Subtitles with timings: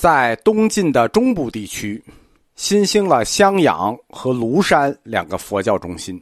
[0.00, 2.02] 在东晋的中部地区，
[2.54, 6.18] 新兴了襄阳和庐山两个佛教中心。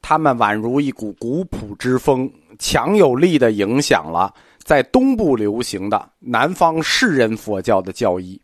[0.00, 8.40] 他们宛如一股古朴之风，强有力的影响了在东部流行的南方士人佛教的教义。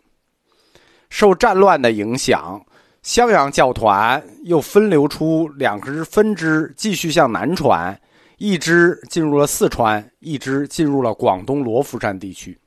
[1.11, 2.61] 受战乱的影响，
[3.03, 7.97] 襄阳教团又分流出两支分支，继续向南传，
[8.39, 12.59] 一支进入了四川，一支进入了广东罗浮山地区。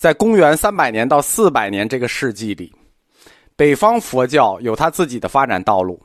[0.00, 2.74] 在公元三百年到四百年这个世纪里，
[3.54, 6.02] 北方佛教有它自己的发展道路。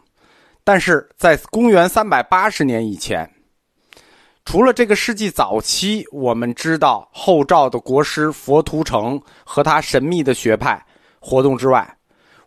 [0.66, 3.26] 但是在公元三百八十年以前，
[4.44, 10.86] 除了这个世纪早期，我们知道后赵的国师佛图澄和他神秘的学派
[11.22, 11.98] 活动之外，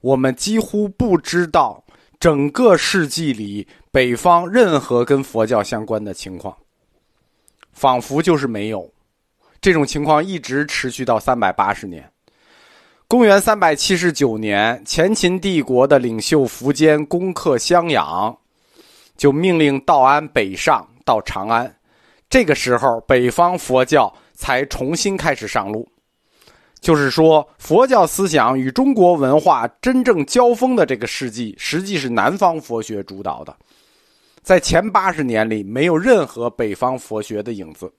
[0.03, 1.83] 我们几乎不知道
[2.21, 6.55] 整个世纪里北方任何跟佛教相关的情况，
[7.73, 8.87] 仿佛就是没有。
[9.61, 12.11] 这种情况一直持续到三百八十年。
[13.07, 18.37] 公元三百七十九年，前秦帝国的领袖苻坚攻克襄阳，
[19.17, 21.75] 就命令道安北上到长安。
[22.29, 25.89] 这个时候，北方佛教才重新开始上路。
[26.81, 33.57] 就是说，佛教思想与中国文化真正交锋的这个世纪，实际是南方佛学主导的。
[34.43, 37.93] 在前八十年里，没有任何北方佛学的影子。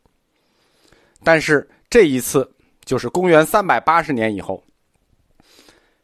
[1.23, 2.49] 但是这一次，
[2.85, 4.63] 就是公元三百八十年以后。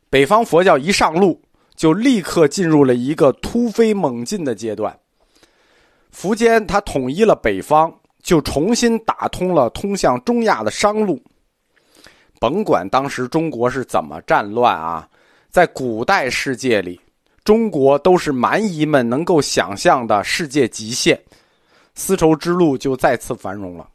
[0.10, 1.42] 北方佛教一上路，
[1.76, 4.98] 就立刻进入了一个突飞猛进的阶段。
[6.14, 7.94] 苻坚他统一了北方，
[8.24, 11.22] 就重新打通了通向中亚的商路。
[12.40, 15.10] 甭管当时中国是怎么战乱啊，
[15.50, 17.00] 在古代世界里，
[17.44, 21.20] 中国都是蛮夷们能够想象的世界极限。
[21.94, 23.90] 丝绸之路就再次繁荣了。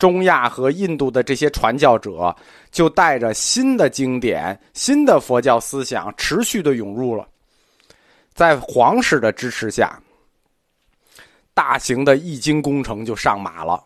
[0.00, 2.34] 中亚和印度的这些传教者，
[2.72, 7.28] 就带着新的经典、新的佛教思想，持续的涌入了。
[8.32, 10.00] 在皇室的支持下，
[11.52, 13.84] 大型的译经工程就上马了。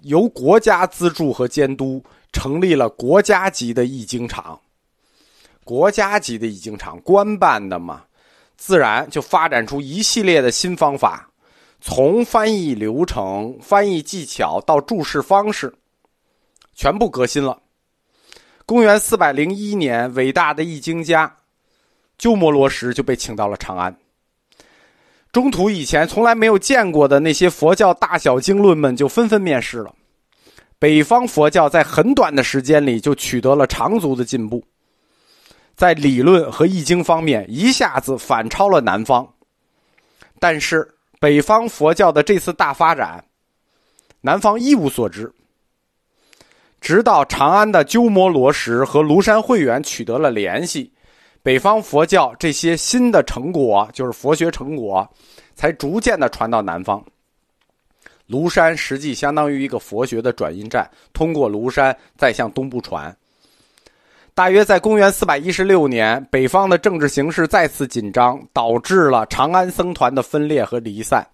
[0.00, 2.02] 由国家资助和监督，
[2.32, 4.58] 成立了国家级的译经厂。
[5.64, 8.04] 国家级的译经厂，官办的嘛，
[8.56, 11.28] 自然就发展出一系列的新方法。
[11.86, 15.74] 从翻译流程、翻译技巧到注释方式，
[16.74, 17.60] 全部革新了。
[18.64, 21.36] 公元四百零一年，伟大的易经家
[22.16, 23.94] 鸠摩罗什就被请到了长安。
[25.30, 29.94] 中途以前从来没有见过的那些佛教大小经论们就纷纷面世了。
[30.78, 34.64] 北方佛教在很短的时间里就取得了长足的进步，
[35.76, 39.34] 在理论和易经方面一下子反超了南方。
[40.40, 40.93] 但是。
[41.24, 43.24] 北方佛教的这次大发展，
[44.20, 45.32] 南方一无所知。
[46.82, 50.92] 直到长安的鸠摩罗什和庐山慧远取得了联系，
[51.42, 55.10] 北方佛教这些新的成果，就是佛学成果，
[55.54, 57.02] 才逐渐的传到南方。
[58.28, 63.16] 庐山实际相当于一个佛学的转运站，通过庐山再向东部传。
[64.34, 71.24] 大约在公元四百一十六年，北方的政治形势再次紧张，导致了长安僧团的分裂和离散。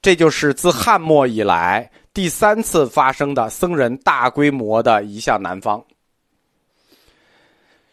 [0.00, 5.82] 这就是自汉末以来第三次发生的僧人大规模的移向南方。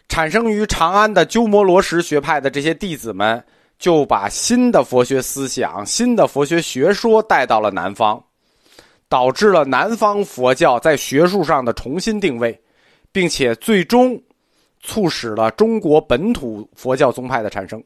[0.08, 3.44] 产生于长安的鸠摩罗什学派的这些弟子们，
[3.80, 8.24] 就把新的佛学思想、新的佛学学说带到了南方，
[9.10, 12.63] 导致了南方佛教在学术上的重新定位。
[13.14, 14.22] 并且最终
[14.82, 17.82] 促使了中国本土佛教宗派的产生。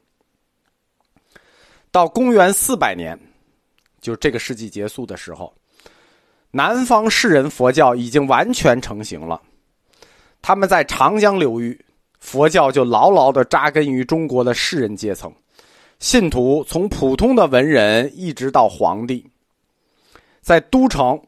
[1.92, 3.20] 到公元四百年，
[4.02, 5.54] 就这个世纪结束的时候，
[6.50, 9.42] 南方士人佛教已经完全成型了。
[10.42, 11.80] 他们在长江流域，
[12.20, 15.34] 佛教就牢牢的扎根于中国的士人阶层，
[16.00, 19.30] 信徒从普通的文人一直到皇帝，
[20.42, 21.22] 在都城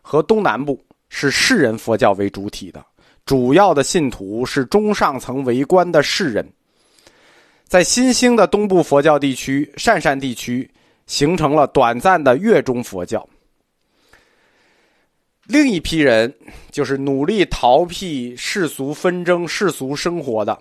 [0.00, 2.84] 和东南部是士人佛教为主体的。
[3.30, 6.44] 主要的信徒是中上层为官的士人，
[7.64, 10.68] 在新兴的东部佛教地区鄯善地区，
[11.06, 13.24] 形成了短暂的月中佛教。
[15.44, 16.34] 另一批人
[16.72, 20.60] 就是努力逃避世俗纷争、世俗生活的，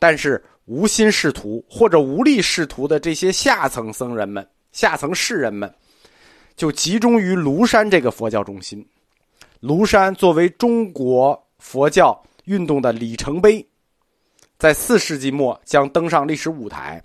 [0.00, 5.72] 但是无心仕途或者无力仕途的这些下层僧人们、下层士人们，
[6.56, 8.84] 就集中于庐山这个佛教中心。
[9.62, 11.40] 庐山作为中国。
[11.58, 13.64] 佛教运动的里程碑，
[14.58, 17.02] 在四世纪末将登上历史舞台。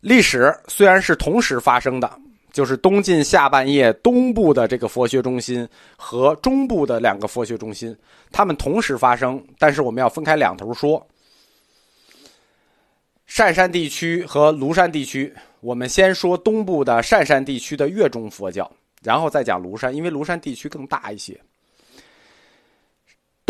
[0.00, 2.18] 历史虽然是同时发生的，
[2.52, 7.96] 就是东晋下半叶东部的这个佛学中心和中部的两个佛学中心，
[8.30, 11.06] 它们同时发生，但是我们要分开两头说。
[13.34, 18.70] 单山地区和庐山地区，我们先说东部的单山地区的越中佛教，
[19.02, 21.40] 然后再讲庐山，因为庐山地区更大一些。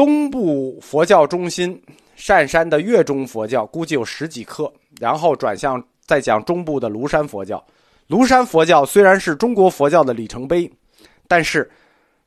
[0.03, 1.81] 东部佛教中心
[2.17, 7.65] 善山的月中佛教估计有十几克，然后转向再讲中部的庐山佛教。
[8.09, 10.69] 庐山佛教虽然是中国佛教的里程碑，
[11.29, 11.71] 但是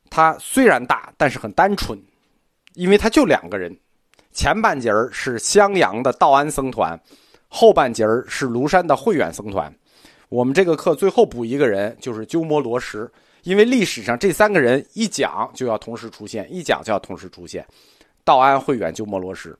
[0.08, 2.02] 它虽然大，但是很单纯，
[2.72, 3.76] 因为它就两个人，
[4.32, 6.98] 前半截儿是襄阳的道安僧团。
[7.46, 9.70] 后半截儿是庐山的慧远僧团，
[10.30, 13.06] 我们这个课最后补一个人，就是鸠摩罗什，
[13.46, 17.64] 因为历史上这三个人一讲就要同时出现，一讲就要同时出现，
[18.24, 19.56] 道安、慧远、鸠摩罗什。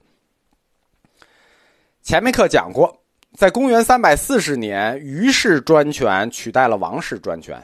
[2.02, 3.00] 前面课讲过，
[3.36, 7.56] 在公元三百四十年，于氏专权取代了王氏专权，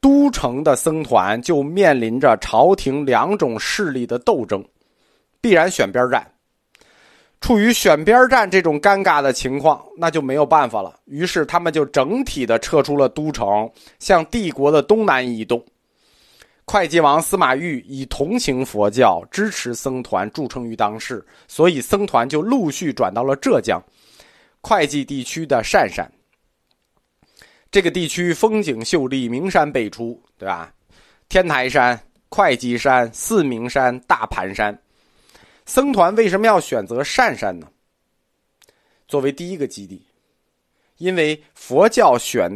[0.00, 4.64] 都城的僧团就面临着朝廷两种势力的斗争，
[5.40, 6.24] 必然选边站。
[7.40, 10.98] 处于选边站这种尴尬的情况，那就没有办法了。
[11.04, 15.64] 于是他们就整体的撤出了都城，向帝国的东南移动。
[16.64, 23.80] 会稽王司马昱以同情佛教、支持僧团著称于当世，所以僧团就陆续转到了浙江
[24.60, 26.10] 会稽地区的单山。
[27.70, 30.72] 这个地区风景秀丽，名山辈出，对吧？
[31.28, 32.00] 天台山、
[32.30, 34.76] 会稽山、四明山、大盘山。
[35.66, 37.68] 僧团为什么要选择善山呢？
[39.08, 40.00] 作为第一个基地，
[40.98, 42.50] 因为佛教选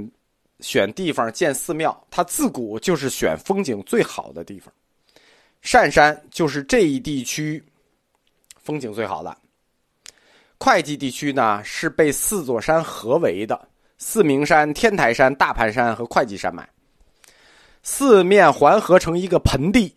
[0.61, 4.73] 选地方建寺庙，它自古就是选风景最好的地方。
[5.61, 7.62] 善山就是这一地区
[8.57, 9.37] 风景最好的。
[10.59, 13.69] 会稽地区呢是被四座山合围的：
[13.99, 16.69] 四明山、天台山、大盘山和会稽山脉，
[17.83, 19.93] 四面环合成一个盆地。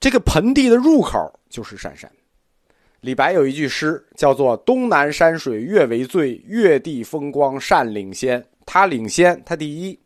[0.00, 1.18] 这个盆地的入口
[1.48, 2.10] 就是善山。
[3.00, 8.44] 李白有一句诗，叫做“东南山水月为最，月地风光善领先”。
[8.66, 9.98] 他领先，他第一。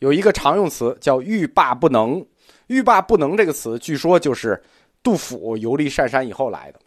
[0.00, 2.24] 有一个常用词叫“欲罢不能
[2.68, 4.62] ”，“欲罢不能”这个词，据说就是
[5.02, 6.80] 杜甫游历单山以后来的。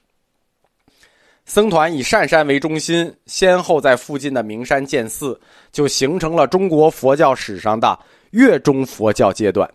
[1.45, 5.39] 僧团以单山为中心，先后在附近的名山建寺，
[5.71, 7.97] 就形成了中国佛教史上的
[8.31, 9.69] 月中佛教阶段。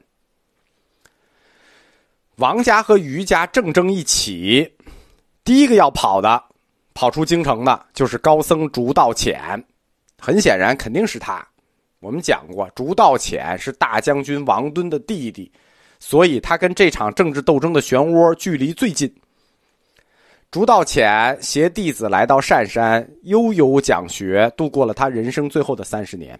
[2.36, 4.72] 王家和余家正争一起。
[5.48, 6.44] 第一个要跑的，
[6.92, 9.64] 跑出京城的，就是高僧竺道潜。
[10.18, 11.42] 很显然，肯定是他。
[12.00, 15.50] 我们讲过，竺道潜是大将军王敦的弟弟，
[16.00, 19.10] 所以他跟这场政治斗争的漩涡距离最近。
[20.50, 26.38] 竺道潜携弟子来到单山，悠悠讲学，度过了他人生最后的三十年。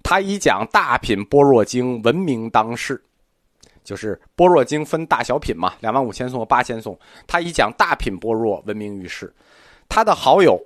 [0.00, 3.02] 他以讲大品般若经闻名当世。
[3.84, 6.98] 就是般若经分大小品嘛，两万五千颂和八千颂。
[7.26, 9.32] 他以讲大品般若闻名于世。
[9.88, 10.58] 他的好友，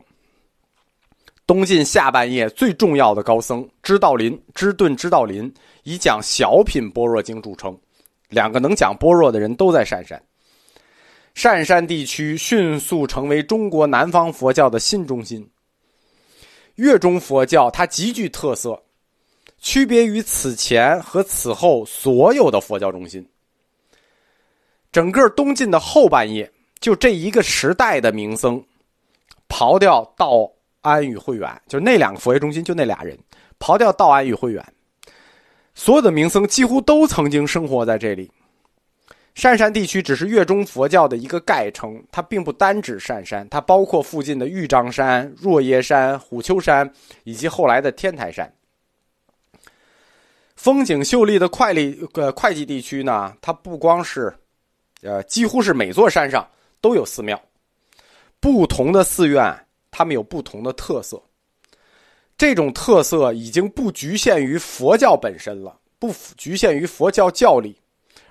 [1.47, 5.53] 东晋下半叶最重要的高僧知道林、知顿知道林，
[5.85, 7.77] 以讲小品般若经著称。
[8.29, 10.21] 两个能讲般若的人都在善山。
[11.35, 15.49] 善山地区迅速成为中国南方佛教的新中心。
[16.77, 18.83] 越中佛教它极具特色。
[19.59, 23.27] 区别于此前和此后所有的佛教中心，
[24.93, 28.63] 整个东晋的后半叶，就这一个时代的名僧，
[29.49, 30.51] 刨掉道
[30.83, 33.19] 安与慧远，就那两个佛学中心，就那俩人，
[33.59, 34.65] 刨掉道安与慧远，
[35.75, 38.31] 所有的名僧几乎都曾经生活在这里。
[39.43, 46.91] 单山地区只是越中佛教的一个概称，它并不单指单山，它包括附近的玉章山、若耶山、虎丘山，
[47.25, 48.51] 以及后来的天台山。
[50.67, 54.37] 风景秀丽的会丽呃会计地区呢，它不光是，
[55.01, 56.45] 呃，几乎是每座山上
[56.81, 57.41] 都有寺庙，
[58.41, 59.57] 不同的寺院，
[59.93, 61.23] 它们有不同的特色。
[62.37, 67.81] 这种特色已经不局限于佛教本身了，不局限于佛教教理，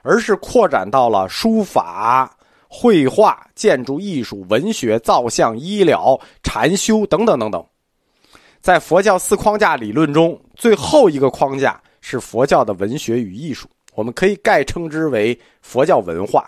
[0.02, 2.38] 而是扩展到了书法、
[2.68, 7.66] 绘画、建筑艺术、文学、造像、医疗、禅修等等等等。
[8.60, 11.82] 在佛教四框架理论中，最后一个框架。
[12.08, 16.48] 是佛教的文学与艺术，我们可以概称之为佛教文化。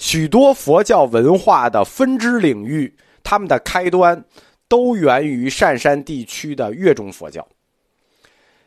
[0.00, 2.92] 许多佛教文化的分支领域，
[3.22, 4.20] 它们的开端
[4.66, 7.46] 都源于单山地区的越中佛教。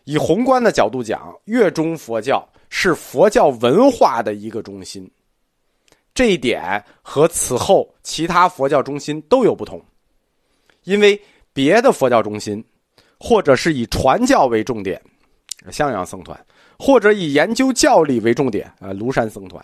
[0.06, 5.06] 以宏观的角度讲，越中佛教是佛教文化的一个中心，
[6.14, 9.84] 这一点和此后其他佛教中心都有不同。
[10.86, 11.22] 因为
[11.52, 12.64] 别的佛教中心，
[13.20, 15.02] 或者是以传教为重点。
[15.72, 16.40] 襄阳僧团，
[16.78, 19.64] 或者以研究教理为重点，呃，庐山僧团。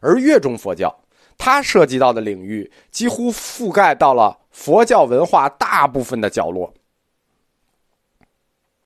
[0.00, 0.94] 而越中佛教，
[1.36, 6.72] 它涉及到的领域几乎覆盖到了佛教文化大部分的角落。